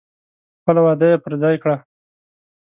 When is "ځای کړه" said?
1.41-1.75